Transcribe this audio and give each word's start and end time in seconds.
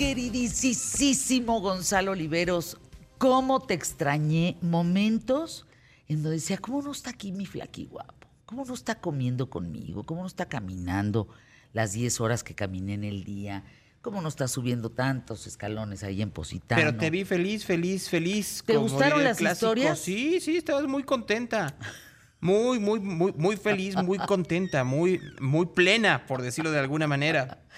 queridísimo 0.00 1.60
Gonzalo 1.60 2.12
Oliveros, 2.12 2.78
cómo 3.18 3.60
te 3.60 3.74
extrañé 3.74 4.56
momentos 4.62 5.66
en 6.08 6.22
donde 6.22 6.38
decía, 6.38 6.56
¿cómo 6.56 6.80
no 6.80 6.90
está 6.90 7.10
aquí 7.10 7.32
mi 7.32 7.44
flaqui 7.44 7.84
guapo? 7.84 8.26
¿Cómo 8.46 8.64
no 8.64 8.72
está 8.72 8.94
comiendo 8.94 9.50
conmigo? 9.50 10.04
¿Cómo 10.04 10.22
no 10.22 10.26
está 10.26 10.48
caminando 10.48 11.28
las 11.74 11.92
10 11.92 12.18
horas 12.22 12.42
que 12.42 12.54
caminé 12.54 12.94
en 12.94 13.04
el 13.04 13.24
día? 13.24 13.64
¿Cómo 14.00 14.22
no 14.22 14.30
está 14.30 14.48
subiendo 14.48 14.90
tantos 14.90 15.46
escalones 15.46 16.02
ahí 16.02 16.22
en 16.22 16.30
Positano? 16.30 16.80
Pero 16.80 16.96
te 16.96 17.10
vi 17.10 17.26
feliz, 17.26 17.66
feliz, 17.66 18.08
feliz. 18.08 18.62
¿Te 18.64 18.78
gustaron 18.78 19.22
las 19.22 19.38
historias? 19.38 19.98
Sí, 19.98 20.40
sí, 20.40 20.56
estabas 20.56 20.86
muy 20.86 21.02
contenta. 21.02 21.76
Muy, 22.40 22.78
muy, 22.78 23.00
muy, 23.00 23.32
muy 23.36 23.56
feliz, 23.56 23.96
muy 23.96 24.18
contenta, 24.18 24.82
muy, 24.84 25.20
muy 25.40 25.66
plena, 25.66 26.26
por 26.26 26.42
decirlo 26.42 26.70
de 26.70 26.78
alguna 26.78 27.06
manera. 27.06 27.58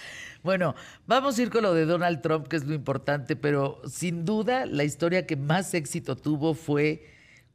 Bueno, 0.42 0.74
vamos 1.06 1.38
a 1.38 1.42
ir 1.42 1.50
con 1.50 1.62
lo 1.62 1.72
de 1.72 1.84
Donald 1.84 2.20
Trump, 2.20 2.48
que 2.48 2.56
es 2.56 2.64
lo 2.64 2.74
importante, 2.74 3.36
pero 3.36 3.80
sin 3.86 4.24
duda 4.24 4.66
la 4.66 4.82
historia 4.82 5.24
que 5.24 5.36
más 5.36 5.72
éxito 5.72 6.16
tuvo 6.16 6.54
fue 6.54 7.06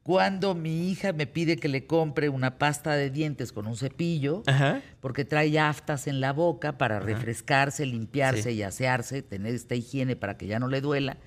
cuando 0.04 0.56
mi 0.56 0.90
hija 0.90 1.12
me 1.12 1.28
pide 1.28 1.58
que 1.58 1.68
le 1.68 1.86
compre 1.86 2.30
una 2.30 2.58
pasta 2.58 2.96
de 2.96 3.10
dientes 3.10 3.52
con 3.52 3.68
un 3.68 3.76
cepillo, 3.76 4.42
porque 5.02 5.26
trae 5.26 5.60
aftas 5.60 6.08
en 6.08 6.22
la 6.22 6.32
boca 6.32 6.78
para 6.78 7.02
refrescarse, 7.02 7.86
limpiarse 7.86 8.54
y 8.54 8.64
asearse, 8.64 9.22
tener 9.22 9.54
esta 9.54 9.76
higiene 9.76 10.16
para 10.16 10.38
que 10.38 10.48
ya 10.48 10.60
no 10.60 10.70
le 10.70 10.80
duela. 10.80 11.18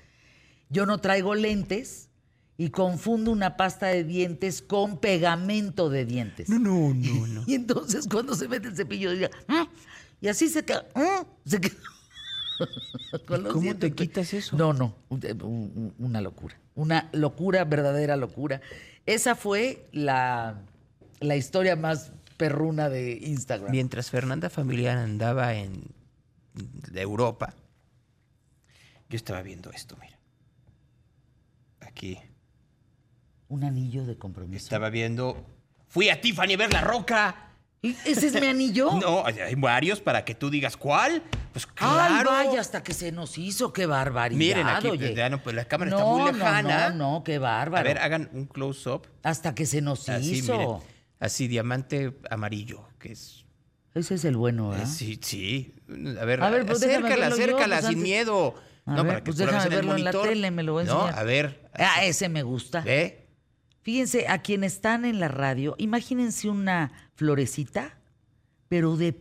Yo 0.69 0.87
no 0.87 0.97
traigo 0.97 1.35
lentes 1.35 2.09
y 2.57 2.69
confundo 2.69 3.31
una 3.31 3.57
pasta 3.57 3.87
de 3.87 4.03
dientes 4.03 4.61
con 4.61 4.97
pegamento 4.97 5.89
de 5.89 6.05
dientes. 6.05 6.49
No, 6.49 6.59
no, 6.59 6.93
no, 6.93 7.27
no. 7.27 7.43
y 7.47 7.55
entonces 7.55 8.07
cuando 8.07 8.35
se 8.35 8.47
mete 8.47 8.67
el 8.67 8.75
cepillo, 8.75 9.11
diga, 9.11 9.29
¿Mm? 9.47 9.63
y 10.21 10.27
así 10.27 10.49
se 10.49 10.63
queda, 10.63 10.85
se 11.45 11.59
queda. 11.59 11.75
¿Cómo 13.51 13.75
te 13.75 13.91
quitas 13.93 14.33
eso? 14.33 14.55
No, 14.55 14.73
no, 14.73 14.95
una 15.97 16.21
locura. 16.21 16.59
Una 16.75 17.09
locura, 17.13 17.65
verdadera 17.65 18.15
locura. 18.15 18.61
Esa 19.05 19.35
fue 19.35 19.87
la, 19.91 20.61
la 21.19 21.35
historia 21.35 21.75
más 21.75 22.11
perruna 22.37 22.89
de 22.89 23.13
Instagram. 23.13 23.71
Mientras 23.71 24.09
Fernanda 24.09 24.49
Familiar 24.49 24.97
andaba 24.97 25.55
en 25.55 25.83
Europa, 26.93 27.53
yo 29.09 29.15
estaba 29.15 29.41
viendo 29.41 29.71
esto, 29.71 29.97
mira. 29.99 30.17
Aquí. 31.81 32.17
Un 33.51 33.65
anillo 33.65 34.05
de 34.05 34.17
compromiso. 34.17 34.63
Estaba 34.63 34.89
viendo. 34.89 35.45
Fui 35.89 36.07
a 36.07 36.21
Tiffany 36.21 36.53
a 36.53 36.57
ver 36.57 36.71
la 36.71 36.79
roca. 36.79 37.49
¿Ese 37.81 38.27
es 38.27 38.39
mi 38.39 38.47
anillo? 38.47 38.91
No, 39.01 39.25
hay 39.25 39.55
varios 39.55 39.99
para 39.99 40.23
que 40.23 40.33
tú 40.33 40.49
digas 40.49 40.77
cuál. 40.77 41.21
Pues 41.51 41.67
claro. 41.67 42.31
Ay, 42.31 42.45
vaya, 42.45 42.61
hasta 42.61 42.81
que 42.81 42.93
se 42.93 43.11
nos 43.11 43.37
hizo, 43.37 43.73
qué 43.73 43.85
barbaridad. 43.85 44.39
Miren, 44.39 44.67
aquí 44.67 44.87
pues, 45.43 45.53
la 45.53 45.65
cámara 45.65 45.91
está 45.91 46.05
muy 46.05 46.31
lejana. 46.31 46.91
No, 46.91 47.15
no, 47.15 47.23
qué 47.25 47.39
bárbaro. 47.39 47.81
A 47.81 47.83
ver, 47.83 47.97
hagan 47.97 48.29
un 48.31 48.45
close-up. 48.45 49.07
Hasta 49.21 49.53
que 49.53 49.65
se 49.65 49.81
nos 49.81 50.07
hizo. 50.07 50.81
así, 51.19 51.49
diamante 51.49 52.17
amarillo, 52.29 52.87
que 52.99 53.11
es. 53.11 53.43
Ese 53.93 54.15
es 54.15 54.23
el 54.23 54.37
bueno, 54.37 54.73
¿eh? 54.73 54.85
Sí, 54.85 55.19
sí. 55.21 55.75
A 55.89 56.23
ver, 56.23 56.41
a 56.41 56.49
ver 56.49 56.65
pues 56.65 56.81
acércala, 56.81 57.27
acércala, 57.27 57.79
pues 57.81 57.89
sin 57.89 58.01
miedo. 58.01 58.55
A 58.85 58.95
no, 58.95 59.03
ver, 59.03 59.07
para 59.07 59.19
que 59.19 59.25
pues 59.25 59.37
déjame 59.37 59.67
verlo 59.67 59.97
en, 59.97 60.03
la 60.05 60.11
tele, 60.13 60.51
me 60.51 60.63
lo 60.63 60.71
voy 60.71 60.83
a 60.83 60.85
enseñar. 60.85 61.13
No, 61.13 61.19
a 61.19 61.23
ver. 61.23 61.69
Ah, 61.73 62.05
ese 62.05 62.29
me 62.29 62.43
gusta. 62.43 62.81
¿Eh? 62.87 63.21
Fíjense, 63.83 64.27
a 64.27 64.41
quienes 64.41 64.73
están 64.73 65.05
en 65.05 65.19
la 65.19 65.27
radio, 65.27 65.75
imagínense 65.77 66.49
una 66.49 66.91
florecita, 67.15 67.97
pero 68.67 68.95
de 68.95 69.13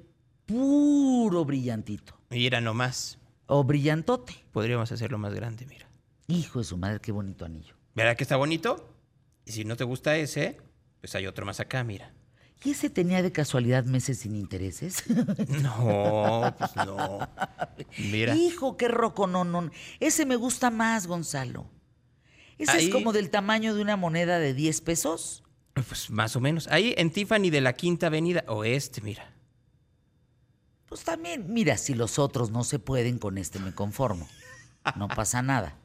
puro 0.47 1.45
brillantito. 1.45 2.19
Mira 2.31 2.61
nomás. 2.61 3.19
O 3.47 3.65
brillantote. 3.65 4.45
Podríamos 4.53 4.93
hacerlo 4.93 5.19
más 5.19 5.35
grande, 5.35 5.67
mira. 5.67 5.89
Hijo 6.29 6.59
de 6.61 6.65
su 6.65 6.77
madre, 6.77 7.01
qué 7.01 7.11
bonito 7.11 7.45
anillo. 7.45 7.75
¿Verdad 7.95 8.17
que 8.17 8.23
está 8.25 8.37
bonito? 8.37 8.95
Y 9.45 9.53
si 9.53 9.65
no 9.65 9.77
te 9.77 9.85
gusta 9.85 10.17
ese, 10.17 10.59
pues 11.01 11.15
hay 11.15 11.27
otro 11.27 11.47
más 11.47 11.59
acá, 11.59 11.83
mira. 11.83 12.13
¿Y 12.63 12.71
ese 12.71 12.91
tenía 12.91 13.23
de 13.23 13.33
casualidad 13.33 13.85
meses 13.85 14.19
sin 14.19 14.37
intereses? 14.37 15.05
No, 15.63 16.55
pues 16.59 16.77
no. 16.77 17.19
Mira. 18.13 18.37
Hijo, 18.37 18.77
qué 18.77 18.89
roco, 18.89 19.27
no, 19.27 19.45
no. 19.45 19.71
Ese 19.99 20.27
me 20.27 20.37
gusta 20.37 20.71
más, 20.71 21.07
Gonzalo. 21.07 21.67
¿Ese 22.61 22.79
es 22.79 22.89
como 22.91 23.13
del 23.13 23.31
tamaño 23.31 23.75
de 23.75 23.81
una 23.81 23.97
moneda 23.97 24.39
de 24.39 24.53
10 24.53 24.81
pesos? 24.83 25.43
Pues 25.73 26.11
más 26.11 26.37
o 26.37 26.41
menos. 26.41 26.69
Ahí 26.69 26.95
en 26.99 27.11
Tiffany 27.11 27.51
de 27.51 27.61
la 27.61 27.73
Quinta 27.73 28.09
Avenida 28.09 28.45
Oeste, 28.49 29.01
mira. 29.01 29.33
Pues 30.87 31.05
también, 31.05 31.47
mira, 31.49 31.77
si 31.79 31.95
los 31.95 32.19
otros 32.19 32.51
no 32.51 32.65
se 32.65 32.79
pueden, 32.79 33.19
con 33.19 33.39
este 33.39 33.59
me 33.61 33.75
conformo. 33.75 34.29
No 34.97 35.09
pasa 35.09 35.41
nada. 35.41 35.77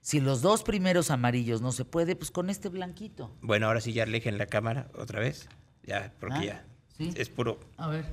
Si 0.00 0.20
los 0.20 0.42
dos 0.42 0.62
primeros 0.62 1.10
amarillos 1.10 1.60
no 1.60 1.72
se 1.72 1.84
puede, 1.84 2.16
pues 2.16 2.30
con 2.30 2.50
este 2.50 2.68
blanquito. 2.68 3.34
Bueno, 3.40 3.66
ahora 3.66 3.80
sí 3.80 3.92
ya 3.92 4.02
alejen 4.02 4.36
la 4.36 4.46
cámara 4.46 4.90
otra 4.94 5.20
vez. 5.20 5.48
Ya, 5.84 6.12
porque 6.20 6.38
ah, 6.38 6.44
ya. 6.44 6.66
¿sí? 6.96 7.12
Es 7.16 7.28
puro. 7.30 7.58
A 7.76 7.88
ver. 7.88 8.04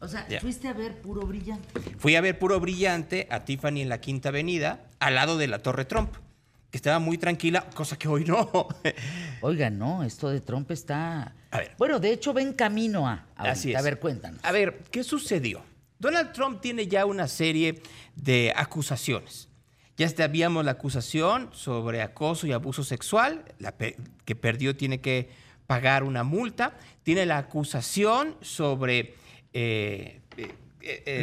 O 0.00 0.08
sea, 0.08 0.26
fuiste 0.40 0.68
a 0.68 0.74
ver 0.74 1.00
puro 1.00 1.26
brillante. 1.26 1.80
Fui 1.98 2.14
a 2.14 2.20
ver 2.20 2.38
puro 2.38 2.60
brillante 2.60 3.26
a 3.30 3.44
Tiffany 3.44 3.80
en 3.80 3.88
la 3.88 4.00
Quinta 4.00 4.28
Avenida, 4.28 4.86
al 4.98 5.14
lado 5.14 5.38
de 5.38 5.46
la 5.46 5.60
Torre 5.60 5.86
Trump, 5.86 6.14
que 6.74 6.78
estaba 6.78 6.98
muy 6.98 7.18
tranquila, 7.18 7.64
cosa 7.72 7.96
que 7.96 8.08
hoy 8.08 8.24
no. 8.24 8.50
Oiga, 9.42 9.70
no, 9.70 10.02
esto 10.02 10.28
de 10.28 10.40
Trump 10.40 10.72
está. 10.72 11.32
A 11.52 11.58
ver. 11.58 11.70
Bueno, 11.78 12.00
de 12.00 12.12
hecho, 12.12 12.32
ven 12.32 12.52
camino 12.52 13.06
a. 13.06 13.28
Así 13.36 13.70
es. 13.70 13.78
A 13.78 13.82
ver, 13.82 14.00
cuéntanos. 14.00 14.40
A 14.42 14.50
ver, 14.50 14.82
¿qué 14.90 15.04
sucedió? 15.04 15.62
Donald 16.00 16.32
Trump 16.32 16.60
tiene 16.60 16.88
ya 16.88 17.06
una 17.06 17.28
serie 17.28 17.80
de 18.16 18.52
acusaciones. 18.56 19.48
Ya 19.96 20.08
habíamos 20.24 20.64
la 20.64 20.72
acusación 20.72 21.48
sobre 21.52 22.02
acoso 22.02 22.48
y 22.48 22.52
abuso 22.52 22.82
sexual, 22.82 23.44
la 23.60 23.72
que 23.76 24.34
perdió 24.34 24.74
tiene 24.74 25.00
que 25.00 25.30
pagar 25.68 26.02
una 26.02 26.24
multa. 26.24 26.76
Tiene 27.04 27.24
la 27.24 27.38
acusación 27.38 28.34
sobre 28.40 29.14
eh, 29.52 30.22
eh, 30.36 30.52
eh, 30.82 31.22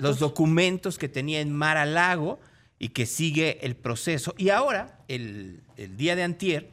¿Los, 0.00 0.18
documentos? 0.20 0.96
que 0.96 1.10
tenía 1.10 1.42
en 1.42 1.52
Mar 1.52 1.76
a 1.76 1.84
Lago 1.84 2.40
y 2.78 2.90
que 2.90 3.06
sigue 3.06 3.64
el 3.64 3.76
proceso. 3.76 4.34
Y 4.36 4.50
ahora, 4.50 5.04
el, 5.08 5.62
el 5.76 5.96
día 5.96 6.16
de 6.16 6.22
antier, 6.22 6.70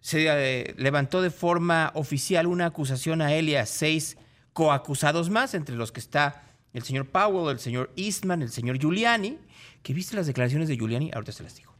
se 0.00 0.74
levantó 0.76 1.22
de 1.22 1.30
forma 1.30 1.90
oficial 1.94 2.46
una 2.46 2.66
acusación 2.66 3.22
a 3.22 3.34
él 3.34 3.48
y 3.48 3.56
a 3.56 3.64
seis 3.64 4.18
coacusados 4.52 5.30
más, 5.30 5.54
entre 5.54 5.76
los 5.76 5.92
que 5.92 6.00
está 6.00 6.42
el 6.74 6.82
señor 6.82 7.06
Powell, 7.06 7.52
el 7.52 7.58
señor 7.58 7.90
Eastman, 7.96 8.42
el 8.42 8.50
señor 8.50 8.78
Giuliani, 8.78 9.38
que 9.82 9.94
viste 9.94 10.16
las 10.16 10.26
declaraciones 10.26 10.68
de 10.68 10.76
Giuliani, 10.76 11.10
ahorita 11.14 11.32
se 11.32 11.42
las 11.42 11.56
digo, 11.56 11.72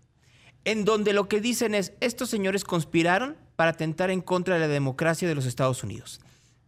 en 0.65 0.85
donde 0.85 1.13
lo 1.13 1.29
que 1.29 1.41
dicen 1.41 1.75
es, 1.75 1.93
estos 2.01 2.31
señores 2.31 2.65
conspiraron 2.65 3.37
para 3.57 3.73
atentar 3.73 4.11
en 4.11 4.21
contra 4.21 4.55
de 4.55 4.61
la 4.61 4.69
democracia 4.69 5.29
de 5.29 5.35
los 5.35 5.47
Estados 5.47 5.83
Unidos, 5.85 6.21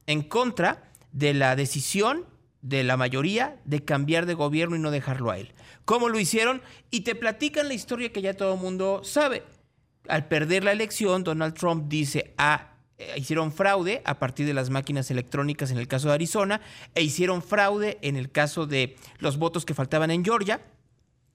en 0.07 0.23
contra 0.23 0.91
de 1.13 1.35
la 1.35 1.57
decisión 1.57 2.27
de 2.63 2.85
la 2.85 2.97
mayoría 2.97 3.57
de 3.65 3.85
cambiar 3.85 4.27
de 4.27 4.35
gobierno 4.35 4.77
y 4.77 4.81
no 4.81 4.91
dejarlo 4.91 5.31
a 5.31 5.39
él. 5.39 5.53
¿Cómo 5.85 6.09
lo 6.09 6.19
hicieron? 6.19 6.63
Y 6.91 7.01
te 7.01 7.15
platican 7.15 7.69
la 7.69 7.75
historia 7.75 8.13
que 8.13 8.23
ya 8.23 8.35
todo 8.35 8.55
el 8.55 8.61
mundo 8.61 9.03
sabe. 9.05 9.45
Al 10.09 10.29
perder 10.29 10.65
la 10.65 10.73
elección, 10.73 11.25
Donald 11.25 11.55
Trump 11.55 11.89
dice, 11.89 12.35
a 12.39 12.77
eh, 12.99 13.15
hicieron 13.19 13.53
fraude 13.53 14.01
a 14.07 14.19
partir 14.19 14.47
de 14.47 14.55
las 14.55 14.71
máquinas 14.71 15.11
electrónicas 15.11 15.71
en 15.71 15.77
el 15.77 15.87
caso 15.87 16.09
de 16.09 16.15
Arizona 16.15 16.63
e 16.95 17.03
hicieron 17.03 17.43
fraude 17.43 17.99
en 18.01 18.17
el 18.17 18.31
caso 18.31 18.67
de 18.67 18.97
los 19.19 19.37
votos 19.37 19.67
que 19.67 19.75
faltaban 19.75 20.11
en 20.11 20.25
Georgia. 20.25 20.63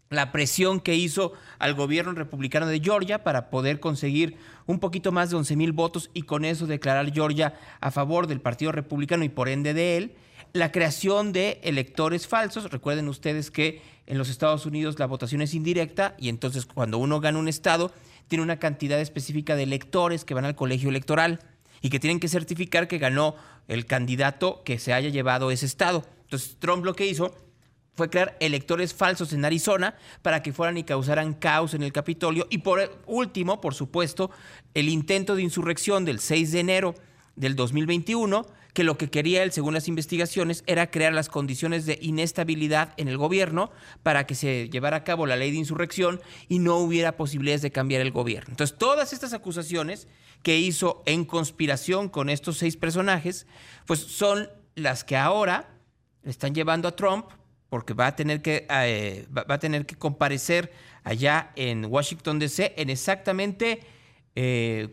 La 0.09 0.31
presión 0.31 0.79
que 0.79 0.95
hizo 0.95 1.33
al 1.59 1.75
gobierno 1.75 2.13
republicano 2.13 2.65
de 2.65 2.79
Georgia 2.79 3.23
para 3.23 3.49
poder 3.49 3.79
conseguir 3.79 4.37
un 4.65 4.79
poquito 4.79 5.11
más 5.11 5.29
de 5.29 5.37
11 5.37 5.55
mil 5.55 5.71
votos 5.71 6.09
y 6.13 6.23
con 6.23 6.45
eso 6.45 6.65
declarar 6.65 7.13
Georgia 7.13 7.53
a 7.79 7.91
favor 7.91 8.25
del 8.27 8.41
Partido 8.41 8.71
Republicano 8.71 9.23
y 9.23 9.29
por 9.29 9.47
ende 9.47 9.73
de 9.73 9.97
él. 9.97 10.15
La 10.53 10.71
creación 10.71 11.31
de 11.31 11.59
electores 11.63 12.27
falsos. 12.27 12.69
Recuerden 12.71 13.07
ustedes 13.07 13.51
que 13.51 13.81
en 14.05 14.17
los 14.17 14.29
Estados 14.29 14.65
Unidos 14.65 14.99
la 14.99 15.05
votación 15.05 15.41
es 15.41 15.53
indirecta 15.53 16.15
y 16.17 16.27
entonces 16.27 16.65
cuando 16.65 16.97
uno 16.97 17.21
gana 17.21 17.39
un 17.39 17.47
estado 17.47 17.91
tiene 18.27 18.43
una 18.43 18.59
cantidad 18.59 18.99
específica 18.99 19.55
de 19.55 19.63
electores 19.63 20.25
que 20.25 20.33
van 20.33 20.45
al 20.45 20.55
colegio 20.55 20.89
electoral 20.89 21.39
y 21.81 21.89
que 21.89 21.99
tienen 21.99 22.19
que 22.19 22.27
certificar 22.27 22.87
que 22.87 22.97
ganó 22.97 23.35
el 23.67 23.85
candidato 23.85 24.61
que 24.63 24.79
se 24.79 24.93
haya 24.93 25.09
llevado 25.09 25.51
ese 25.51 25.65
estado. 25.65 26.05
Entonces 26.23 26.57
Trump 26.59 26.83
lo 26.83 26.95
que 26.95 27.07
hizo 27.07 27.33
fue 27.95 28.09
crear 28.09 28.35
electores 28.39 28.93
falsos 28.93 29.33
en 29.33 29.45
Arizona 29.45 29.95
para 30.21 30.43
que 30.43 30.53
fueran 30.53 30.77
y 30.77 30.83
causaran 30.83 31.33
caos 31.33 31.73
en 31.73 31.83
el 31.83 31.93
Capitolio. 31.93 32.47
Y 32.49 32.59
por 32.59 33.01
último, 33.05 33.61
por 33.61 33.73
supuesto, 33.73 34.31
el 34.73 34.89
intento 34.89 35.35
de 35.35 35.43
insurrección 35.43 36.03
del 36.03 36.19
6 36.19 36.51
de 36.51 36.59
enero 36.59 36.95
del 37.35 37.55
2021, 37.55 38.45
que 38.73 38.83
lo 38.83 38.97
que 38.97 39.09
quería 39.09 39.43
él, 39.43 39.51
según 39.51 39.73
las 39.73 39.87
investigaciones, 39.87 40.63
era 40.67 40.89
crear 40.91 41.13
las 41.13 41.29
condiciones 41.29 41.85
de 41.85 41.97
inestabilidad 42.01 42.93
en 42.97 43.07
el 43.07 43.17
gobierno 43.17 43.71
para 44.03 44.25
que 44.25 44.35
se 44.35 44.69
llevara 44.69 44.97
a 44.97 45.03
cabo 45.03 45.25
la 45.25 45.35
ley 45.35 45.51
de 45.51 45.57
insurrección 45.57 46.21
y 46.47 46.59
no 46.59 46.77
hubiera 46.77 47.17
posibilidades 47.17 47.61
de 47.61 47.71
cambiar 47.71 48.01
el 48.01 48.11
gobierno. 48.11 48.51
Entonces, 48.51 48.77
todas 48.77 49.13
estas 49.13 49.33
acusaciones 49.33 50.07
que 50.43 50.57
hizo 50.57 51.03
en 51.05 51.25
conspiración 51.25 52.09
con 52.09 52.29
estos 52.29 52.57
seis 52.57 52.77
personajes, 52.77 53.45
pues 53.85 53.99
son 53.99 54.49
las 54.75 55.03
que 55.03 55.17
ahora 55.17 55.69
están 56.23 56.55
llevando 56.55 56.87
a 56.87 56.95
Trump 56.95 57.25
porque 57.69 57.93
va 57.93 58.07
a 58.07 58.15
tener 58.15 58.41
que, 58.41 58.67
eh, 58.69 59.27
va, 59.35 59.45
a 59.47 59.59
tener 59.59 59.85
que 59.85 59.95
comparecer 59.95 60.73
allá 61.03 61.51
en 61.55 61.85
Washington, 61.85 62.37
D.C. 62.37 62.73
en 62.77 62.89
exactamente 62.89 63.81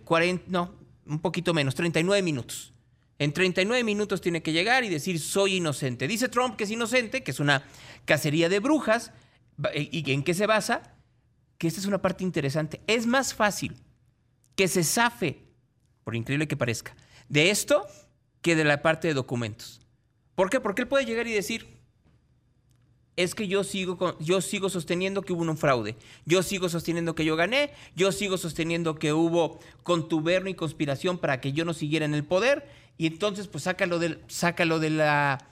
40, 0.04 0.44
no, 0.48 0.74
un 1.06 1.18
poquito 1.18 1.52
menos, 1.54 1.74
39 1.74 2.22
minutos. 2.22 2.72
En 3.18 3.32
39 3.32 3.82
minutos 3.82 4.20
tiene 4.20 4.42
que 4.42 4.52
llegar 4.52 4.84
y 4.84 4.88
decir 4.88 5.18
soy 5.18 5.56
inocente. 5.56 6.06
Dice 6.06 6.28
Trump 6.28 6.56
que 6.56 6.64
es 6.64 6.70
inocente, 6.70 7.22
que 7.22 7.32
es 7.32 7.40
una 7.40 7.64
cacería 8.04 8.48
de 8.48 8.60
brujas. 8.60 9.12
¿Y 9.74 10.12
en 10.12 10.22
qué 10.22 10.34
se 10.34 10.46
basa? 10.46 10.94
Que 11.58 11.66
esta 11.66 11.80
es 11.80 11.86
una 11.86 12.00
parte 12.00 12.22
interesante. 12.22 12.80
Es 12.86 13.06
más 13.06 13.34
fácil 13.34 13.76
que 14.54 14.68
se 14.68 14.84
zafe, 14.84 15.42
por 16.04 16.14
increíble 16.14 16.46
que 16.46 16.56
parezca, 16.56 16.96
de 17.28 17.50
esto 17.50 17.86
que 18.40 18.54
de 18.54 18.64
la 18.64 18.82
parte 18.82 19.08
de 19.08 19.14
documentos. 19.14 19.80
¿Por 20.36 20.50
qué? 20.50 20.60
Porque 20.60 20.82
él 20.82 20.88
puede 20.88 21.04
llegar 21.04 21.26
y 21.26 21.32
decir, 21.32 21.77
es 23.18 23.34
que 23.34 23.48
yo 23.48 23.64
sigo, 23.64 24.16
yo 24.20 24.40
sigo 24.40 24.70
sosteniendo 24.70 25.22
que 25.22 25.32
hubo 25.32 25.42
un 25.42 25.58
fraude, 25.58 25.96
yo 26.24 26.44
sigo 26.44 26.68
sosteniendo 26.68 27.16
que 27.16 27.24
yo 27.24 27.34
gané, 27.34 27.72
yo 27.96 28.12
sigo 28.12 28.38
sosteniendo 28.38 28.94
que 28.94 29.12
hubo 29.12 29.58
contubernio 29.82 30.52
y 30.52 30.54
conspiración 30.54 31.18
para 31.18 31.40
que 31.40 31.52
yo 31.52 31.64
no 31.64 31.74
siguiera 31.74 32.06
en 32.06 32.14
el 32.14 32.22
poder, 32.22 32.68
y 32.96 33.08
entonces 33.08 33.48
pues 33.48 33.64
sácalo 33.64 33.98
del, 33.98 34.20
sácalo 34.28 34.78
de 34.78 34.90
la, 34.90 35.48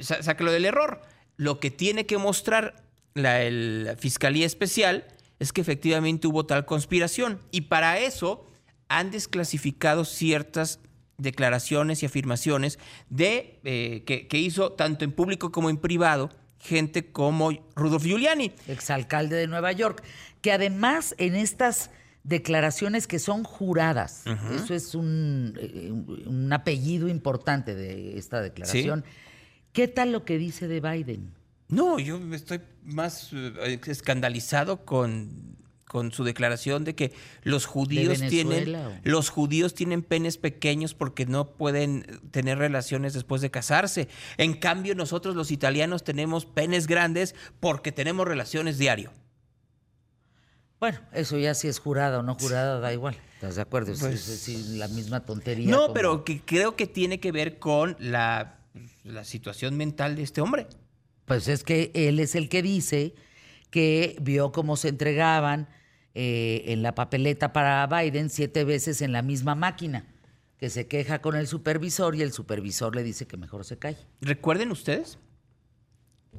sácalo 0.00 0.50
del 0.50 0.64
error. 0.64 1.02
Lo 1.36 1.60
que 1.60 1.70
tiene 1.70 2.06
que 2.06 2.16
mostrar 2.16 2.82
la, 3.12 3.94
Fiscalía 3.98 4.46
Especial 4.46 5.06
es 5.38 5.52
que 5.52 5.60
efectivamente 5.60 6.26
hubo 6.26 6.46
tal 6.46 6.64
conspiración, 6.64 7.42
y 7.50 7.62
para 7.62 7.98
eso 7.98 8.46
han 8.88 9.10
desclasificado 9.10 10.06
ciertas 10.06 10.80
declaraciones 11.18 12.02
y 12.02 12.06
afirmaciones 12.06 12.78
de, 13.10 13.60
eh, 13.64 14.02
que, 14.06 14.28
que 14.28 14.38
hizo 14.38 14.72
tanto 14.72 15.04
en 15.04 15.12
público 15.12 15.52
como 15.52 15.68
en 15.68 15.76
privado 15.76 16.30
gente 16.66 17.10
como 17.10 17.50
Rudolf 17.74 18.04
Giuliani. 18.04 18.52
Exalcalde 18.68 19.36
de 19.36 19.46
Nueva 19.46 19.72
York, 19.72 20.02
que 20.42 20.52
además 20.52 21.14
en 21.18 21.36
estas 21.36 21.90
declaraciones 22.24 23.06
que 23.06 23.20
son 23.20 23.44
juradas, 23.44 24.24
eso 24.52 24.74
es 24.74 24.92
eh, 24.94 24.98
un, 24.98 26.52
apellido 26.52 27.08
importante 27.08 27.74
de 27.76 28.18
esta 28.18 28.40
declaración, 28.40 29.04
¿qué 29.72 29.86
tal 29.86 30.10
lo 30.10 30.24
que 30.24 30.36
dice 30.36 30.66
de 30.66 30.80
Biden? 30.80 31.32
No, 31.68 32.00
yo 32.00 32.20
estoy 32.32 32.60
más 32.82 33.30
eh, 33.32 33.80
escandalizado 33.86 34.84
con 34.84 35.56
con 35.96 36.12
su 36.12 36.24
declaración 36.24 36.84
de 36.84 36.94
que 36.94 37.14
los 37.42 37.64
judíos 37.64 38.20
tienen 38.28 38.76
los 39.02 39.30
judíos 39.30 39.72
tienen 39.72 40.02
penes 40.02 40.36
pequeños 40.36 40.92
porque 40.92 41.24
no 41.24 41.52
pueden 41.52 42.20
tener 42.32 42.58
relaciones 42.58 43.14
después 43.14 43.40
de 43.40 43.50
casarse. 43.50 44.06
En 44.36 44.52
cambio, 44.52 44.94
nosotros 44.94 45.34
los 45.34 45.50
italianos 45.50 46.04
tenemos 46.04 46.44
penes 46.44 46.86
grandes 46.86 47.34
porque 47.60 47.92
tenemos 47.92 48.28
relaciones 48.28 48.76
diario. 48.76 49.10
Bueno, 50.80 50.98
eso 51.14 51.38
ya 51.38 51.54
si 51.54 51.66
es 51.66 51.78
jurada 51.78 52.18
o 52.18 52.22
no 52.22 52.34
jurada, 52.34 52.78
da 52.78 52.92
igual. 52.92 53.16
¿Estás 53.36 53.56
de 53.56 53.62
acuerdo? 53.62 53.92
es, 53.92 54.00
pues 54.00 54.48
la 54.76 54.88
misma 54.88 55.24
tontería. 55.24 55.70
No, 55.70 55.94
pero 55.94 56.24
que 56.24 56.42
creo 56.42 56.76
que 56.76 56.86
tiene 56.86 57.20
que 57.20 57.32
ver 57.32 57.58
con 57.58 57.96
la, 58.00 58.58
la 59.02 59.24
situación 59.24 59.78
mental 59.78 60.14
de 60.14 60.24
este 60.24 60.42
hombre. 60.42 60.66
Pues 61.24 61.48
es 61.48 61.64
que 61.64 61.90
él 61.94 62.20
es 62.20 62.34
el 62.34 62.50
que 62.50 62.60
dice 62.60 63.14
que 63.70 64.16
vio 64.20 64.52
cómo 64.52 64.76
se 64.76 64.88
entregaban 64.88 65.68
eh, 66.18 66.72
en 66.72 66.80
la 66.82 66.94
papeleta 66.94 67.52
para 67.52 67.86
Biden 67.86 68.30
siete 68.30 68.64
veces 68.64 69.02
en 69.02 69.12
la 69.12 69.20
misma 69.20 69.54
máquina, 69.54 70.06
que 70.56 70.70
se 70.70 70.86
queja 70.86 71.20
con 71.20 71.36
el 71.36 71.46
supervisor 71.46 72.16
y 72.16 72.22
el 72.22 72.32
supervisor 72.32 72.96
le 72.96 73.02
dice 73.02 73.26
que 73.26 73.36
mejor 73.36 73.66
se 73.66 73.76
calle. 73.76 73.98
Recuerden 74.22 74.70
ustedes 74.70 75.18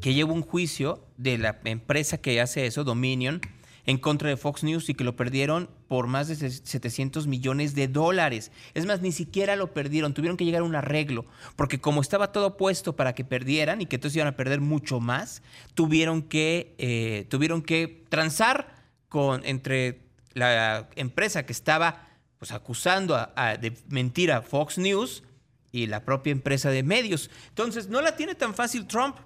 que 0.02 0.16
lleva 0.16 0.34
un 0.34 0.42
juicio 0.42 1.06
de 1.18 1.38
la 1.38 1.60
empresa 1.64 2.18
que 2.18 2.42
hace 2.42 2.66
eso, 2.66 2.84
Dominion, 2.84 3.40
en 3.86 4.00
contra 4.00 4.30
de 4.30 4.38
Fox 4.38 4.64
News 4.64 4.90
y 4.90 4.96
que 4.96 5.04
lo 5.04 5.16
perdieron 5.16 5.70
por 5.88 6.08
más 6.08 6.28
de 6.28 6.50
700 6.50 7.28
millones 7.28 7.76
de 7.76 7.88
dólares. 7.88 8.52
Es 8.74 8.88
más, 8.88 9.02
ni 9.02 9.12
siquiera 9.12 9.56
lo 9.56 9.76
perdieron, 9.76 10.16
tuvieron 10.16 10.38
que 10.38 10.46
llegar 10.46 10.62
a 10.62 10.66
un 10.66 10.74
arreglo, 10.74 11.28
porque 11.56 11.80
como 11.80 12.02
estaba 12.02 12.32
todo 12.32 12.58
puesto 12.58 12.96
para 12.96 13.14
que 13.14 13.24
perdieran 13.24 13.80
y 13.80 13.86
que 13.86 13.98
entonces 13.98 14.16
iban 14.16 14.28
a 14.28 14.36
perder 14.36 14.60
mucho 14.60 15.00
más, 15.00 15.44
tuvieron 15.76 16.24
que, 16.24 16.74
eh, 16.80 17.28
tuvieron 17.30 17.62
que 17.62 18.06
transar 18.10 18.77
con, 19.10 19.46
entre 19.46 20.02
la 20.34 20.90
empresa 20.96 21.46
que 21.46 21.54
estaba 21.54 22.08
pues, 22.38 22.52
acusando 22.52 23.16
de 23.60 23.74
mentira 23.90 24.38
a 24.38 24.42
Fox 24.42 24.78
News 24.78 25.24
y 25.72 25.88
la 25.88 26.04
propia 26.06 26.32
empresa 26.32 26.70
de 26.70 26.84
medios. 26.84 27.30
Entonces, 27.50 27.90
no 27.90 28.02
la 28.02 28.16
tiene 28.16 28.36
tan 28.36 28.54
fácil 28.54 28.88
Trump. 28.88 29.18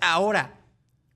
Ahora, 0.00 0.60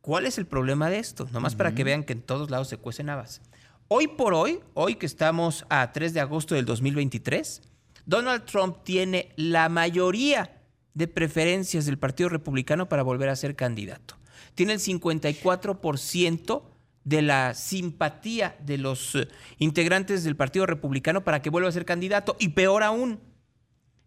¿cuál 0.00 0.26
es 0.26 0.38
el 0.38 0.47
problema 0.47 0.91
de 0.91 0.99
esto? 0.99 1.29
Nomás 1.32 1.55
para 1.55 1.75
que 1.75 1.85
vean 1.85 2.05
que 2.05 2.12
en 2.12 2.23
todos 2.23 2.50
lados 2.50 2.69
se 2.69 2.76
cuecen 2.76 3.11
habas. 3.11 3.41
Hoy 3.88 4.09
por 4.09 4.35
hoy, 4.35 4.61
hoy 4.75 4.97
que 4.97 5.06
estamos 5.06 5.67
a 5.69 5.93
3 5.93 6.15
de 6.15 6.21
agosto 6.21 6.55
del 6.55 6.65
2023, 6.65 7.62
Donald 8.06 8.44
Trump 8.44 8.79
tiene 8.82 9.31
la 9.37 9.69
mayoría 9.69 10.62
de 10.94 11.09
preferencias 11.09 11.87
del 11.87 11.99
Partido 11.99 12.29
Republicano 12.29 12.88
para 12.88 13.03
volver 13.03 13.29
a 13.29 13.37
ser 13.37 13.56
candidato. 13.56 14.17
Tiene 14.55 14.75
el 14.75 14.81
54% 14.81 16.62
de 17.04 17.22
la 17.22 17.54
simpatía 17.54 18.56
de 18.64 18.78
los 18.78 19.14
eh, 19.14 19.28
integrantes 19.58 20.24
del 20.24 20.36
Partido 20.36 20.66
Republicano 20.66 21.22
para 21.22 21.42
que 21.42 21.50
vuelva 21.50 21.68
a 21.68 21.72
ser 21.72 21.84
candidato. 21.84 22.36
Y 22.38 22.48
peor 22.48 22.82
aún, 22.82 23.20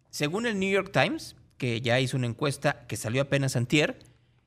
según 0.09 0.45
el 0.45 0.59
New 0.59 0.71
York 0.71 0.91
Times, 0.91 1.35
que 1.57 1.81
ya 1.81 1.99
hizo 1.99 2.17
una 2.17 2.27
encuesta 2.27 2.85
que 2.87 2.97
salió 2.97 3.21
apenas 3.21 3.55
antier, 3.55 3.99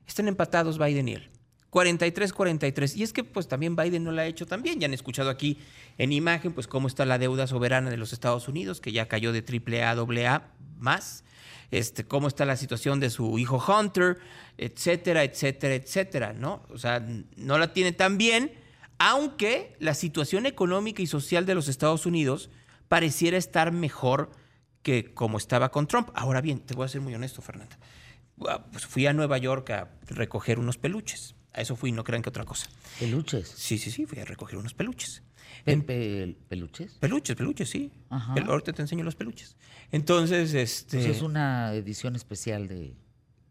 están 0.05 0.27
empatados 0.27 0.77
Biden 0.77 1.07
y 1.07 1.13
él. 1.13 1.29
43-43. 1.71 2.97
Y 2.97 3.03
es 3.03 3.13
que 3.13 3.23
pues 3.23 3.47
también 3.47 3.77
Biden 3.77 4.03
no 4.03 4.11
la 4.11 4.23
ha 4.23 4.25
hecho 4.25 4.45
tan 4.45 4.61
bien. 4.61 4.79
Ya 4.79 4.87
han 4.87 4.93
escuchado 4.93 5.29
aquí 5.29 5.57
en 5.97 6.11
imagen 6.11 6.51
pues 6.51 6.67
cómo 6.67 6.89
está 6.89 7.05
la 7.05 7.17
deuda 7.17 7.47
soberana 7.47 7.89
de 7.89 7.97
los 7.97 8.11
Estados 8.11 8.49
Unidos, 8.49 8.81
que 8.81 8.91
ya 8.91 9.07
cayó 9.07 9.31
de 9.31 9.41
triple 9.41 9.83
A, 9.83 9.95
doble 9.95 10.27
A 10.27 10.51
más 10.81 11.23
este, 11.71 12.05
cómo 12.05 12.27
está 12.27 12.45
la 12.45 12.57
situación 12.57 12.99
de 12.99 13.09
su 13.09 13.39
hijo 13.39 13.63
Hunter, 13.65 14.19
etcétera, 14.57 15.23
etcétera, 15.23 15.73
etcétera, 15.73 16.33
¿no? 16.33 16.63
O 16.69 16.77
sea, 16.77 17.03
no 17.37 17.57
la 17.57 17.73
tiene 17.73 17.93
tan 17.93 18.17
bien, 18.17 18.51
aunque 18.99 19.75
la 19.79 19.93
situación 19.93 20.45
económica 20.45 21.01
y 21.01 21.07
social 21.07 21.45
de 21.45 21.55
los 21.55 21.69
Estados 21.69 22.05
Unidos 22.05 22.49
pareciera 22.89 23.37
estar 23.37 23.71
mejor 23.71 24.31
que 24.83 25.13
como 25.13 25.37
estaba 25.37 25.71
con 25.71 25.87
Trump. 25.87 26.09
Ahora 26.13 26.41
bien, 26.41 26.59
te 26.59 26.75
voy 26.75 26.85
a 26.85 26.89
ser 26.89 27.01
muy 27.01 27.15
honesto, 27.15 27.41
Fernanda. 27.41 27.79
Pues 28.71 28.85
fui 28.85 29.05
a 29.07 29.13
Nueva 29.13 29.37
York 29.37 29.69
a 29.69 29.91
recoger 30.07 30.59
unos 30.59 30.77
peluches. 30.77 31.35
A 31.53 31.61
eso 31.61 31.75
fui, 31.75 31.91
no 31.91 32.03
crean 32.03 32.21
que 32.21 32.29
otra 32.29 32.45
cosa. 32.45 32.69
¿Peluches? 32.99 33.47
Sí, 33.47 33.77
sí, 33.77 33.91
sí, 33.91 34.05
fui 34.05 34.19
a 34.19 34.25
recoger 34.25 34.57
unos 34.57 34.73
peluches. 34.73 35.21
¿Peluches? 35.65 36.93
Peluches, 36.99 37.35
peluches, 37.35 37.69
sí. 37.69 37.91
ahorita 38.09 38.73
te 38.73 38.81
enseño 38.81 39.03
los 39.03 39.15
peluches. 39.15 39.57
Entonces, 39.91 40.53
este. 40.53 40.97
Pues 40.97 41.09
es 41.09 41.21
una 41.21 41.73
edición 41.73 42.15
especial 42.15 42.67
de 42.67 42.95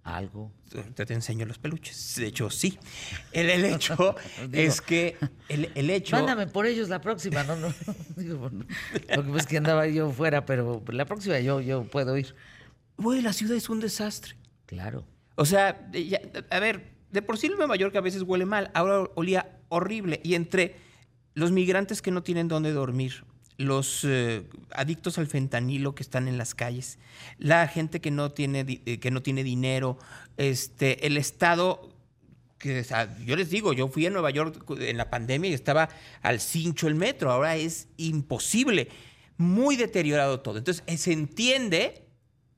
algo. 0.02 0.50
Ahorita 0.74 1.04
te 1.04 1.14
enseño 1.14 1.46
los 1.46 1.58
peluches. 1.58 2.16
De 2.16 2.26
hecho, 2.26 2.50
sí. 2.50 2.78
El, 3.32 3.64
hecho 3.64 4.16
es 4.52 4.80
que. 4.80 5.16
El, 5.48 5.90
hecho. 5.90 6.16
Mándame 6.16 6.46
por 6.46 6.66
ellos 6.66 6.88
la 6.88 7.00
próxima, 7.00 7.44
no, 7.44 7.56
no. 7.56 7.72
lo 8.16 8.50
que 8.50 9.14
pasa 9.14 9.36
es 9.36 9.46
que 9.46 9.56
andaba 9.58 9.86
yo 9.86 10.10
fuera, 10.10 10.46
pero 10.46 10.82
la 10.88 11.04
próxima 11.04 11.38
yo, 11.40 11.60
yo 11.60 11.84
puedo 11.84 12.16
ir. 12.16 12.34
Güey, 12.96 13.22
la 13.22 13.32
ciudad 13.32 13.56
es 13.56 13.68
un 13.68 13.80
desastre. 13.80 14.36
Claro. 14.66 15.04
O 15.36 15.44
sea, 15.44 15.90
a 16.50 16.60
ver, 16.60 16.99
de 17.10 17.22
por 17.22 17.38
sí 17.38 17.48
Nueva 17.48 17.76
York 17.76 17.94
a 17.96 18.00
veces 18.00 18.22
huele 18.22 18.46
mal. 18.46 18.70
Ahora 18.74 19.10
olía 19.14 19.58
horrible. 19.68 20.20
Y 20.22 20.34
entre 20.34 20.76
los 21.34 21.52
migrantes 21.52 22.02
que 22.02 22.10
no 22.10 22.22
tienen 22.22 22.48
dónde 22.48 22.72
dormir, 22.72 23.24
los 23.56 24.04
eh, 24.04 24.44
adictos 24.72 25.18
al 25.18 25.26
fentanilo 25.26 25.94
que 25.94 26.02
están 26.02 26.28
en 26.28 26.38
las 26.38 26.54
calles, 26.54 26.98
la 27.38 27.68
gente 27.68 28.00
que 28.00 28.10
no 28.10 28.30
tiene, 28.30 28.64
eh, 28.86 28.98
que 28.98 29.10
no 29.10 29.22
tiene 29.22 29.44
dinero, 29.44 29.98
este, 30.36 31.06
el 31.06 31.16
Estado 31.16 31.90
que, 32.58 32.84
yo 33.24 33.36
les 33.36 33.50
digo, 33.50 33.72
yo 33.72 33.88
fui 33.88 34.06
a 34.06 34.10
Nueva 34.10 34.30
York 34.30 34.64
en 34.78 34.98
la 34.98 35.08
pandemia 35.08 35.50
y 35.50 35.54
estaba 35.54 35.88
al 36.20 36.40
cincho 36.40 36.88
el 36.88 36.94
metro, 36.94 37.32
ahora 37.32 37.56
es 37.56 37.88
imposible, 37.96 38.88
muy 39.38 39.76
deteriorado 39.76 40.40
todo. 40.40 40.58
Entonces, 40.58 40.84
se 41.00 41.12
entiende 41.12 42.04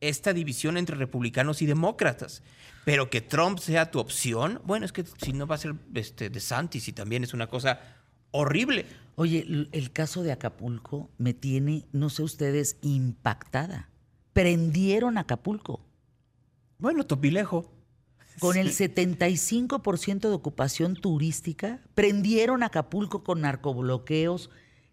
esta 0.00 0.32
división 0.32 0.76
entre 0.76 0.96
republicanos 0.96 1.62
y 1.62 1.66
demócratas, 1.66 2.42
pero 2.84 3.10
que 3.10 3.20
Trump 3.20 3.58
sea 3.58 3.90
tu 3.90 3.98
opción, 3.98 4.60
bueno, 4.64 4.84
es 4.84 4.92
que 4.92 5.04
si 5.22 5.32
no 5.32 5.46
va 5.46 5.54
a 5.54 5.58
ser 5.58 5.74
este, 5.94 6.30
de 6.30 6.40
Santis 6.40 6.88
y 6.88 6.92
también 6.92 7.22
es 7.24 7.34
una 7.34 7.46
cosa 7.46 7.80
horrible. 8.30 8.86
Oye, 9.14 9.68
el 9.72 9.92
caso 9.92 10.22
de 10.22 10.32
Acapulco 10.32 11.10
me 11.18 11.34
tiene, 11.34 11.86
no 11.92 12.08
sé 12.08 12.22
ustedes, 12.22 12.78
impactada. 12.82 13.88
Prendieron 14.32 15.18
Acapulco. 15.18 15.84
Bueno, 16.78 17.04
Topilejo. 17.04 17.70
Con 18.40 18.56
el 18.56 18.70
75% 18.70 20.20
de 20.20 20.34
ocupación 20.34 20.96
turística, 20.96 21.80
prendieron 21.94 22.62
Acapulco 22.62 23.22
con 23.22 23.42
narcobloqueos. 23.42 24.50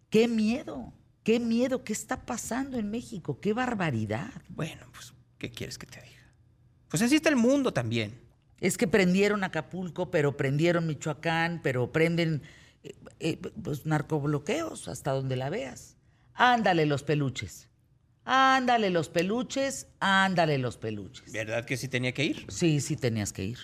¡Qué 0.09 0.27
miedo! 0.27 0.93
¡Qué 1.23 1.39
miedo! 1.39 1.83
¿Qué 1.83 1.93
está 1.93 2.25
pasando 2.25 2.77
en 2.77 2.91
México? 2.91 3.39
¡Qué 3.39 3.53
barbaridad! 3.53 4.29
Bueno, 4.49 4.85
pues, 4.91 5.13
¿qué 5.37 5.49
quieres 5.49 5.77
que 5.77 5.87
te 5.87 6.01
diga? 6.01 6.18
Pues 6.89 7.01
así 7.01 7.15
está 7.15 7.29
el 7.29 7.35
mundo 7.35 7.71
también. 7.71 8.19
Es 8.59 8.77
que 8.77 8.87
prendieron 8.87 9.43
Acapulco, 9.43 10.11
pero 10.11 10.35
prendieron 10.35 10.87
Michoacán, 10.87 11.61
pero 11.63 11.91
prenden 11.91 12.41
eh, 12.83 12.95
eh, 13.19 13.37
pues, 13.37 13.85
narcobloqueos 13.85 14.87
hasta 14.87 15.11
donde 15.11 15.35
la 15.35 15.49
veas. 15.49 15.95
Ándale 16.33 16.85
los 16.85 17.03
peluches. 17.03 17.69
Ándale 18.25 18.89
los 18.89 19.09
peluches, 19.09 19.87
ándale 19.99 20.57
los 20.57 20.77
peluches. 20.77 21.31
¿Verdad 21.31 21.65
que 21.65 21.77
sí 21.77 21.87
tenía 21.87 22.13
que 22.13 22.25
ir? 22.25 22.45
Sí, 22.49 22.79
sí 22.79 22.95
tenías 22.95 23.33
que 23.33 23.43
ir. 23.43 23.57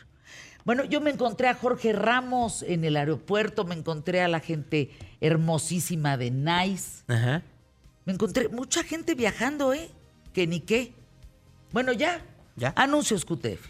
Bueno, 0.64 0.84
yo 0.84 1.00
me 1.02 1.12
encontré 1.12 1.48
a 1.48 1.54
Jorge 1.54 1.94
Ramos 1.94 2.64
en 2.64 2.84
el 2.84 2.98
aeropuerto, 2.98 3.66
me 3.66 3.76
encontré 3.76 4.22
a 4.22 4.28
la 4.28 4.40
gente 4.40 4.90
hermosísima 5.22 6.18
de 6.18 6.32
Nice. 6.32 7.04
Ajá. 7.08 7.44
Me 8.06 8.14
encontré 8.14 8.50
mucha 8.50 8.84
gente 8.84 9.14
viajando, 9.14 9.74
¿eh? 9.74 9.90
Que 10.34 10.48
ni 10.48 10.62
qué. 10.62 10.94
Bueno, 11.72 11.94
ya. 11.94 12.26
Ya. 12.56 12.74
Anuncios 12.76 13.26
QTF. 13.26 13.68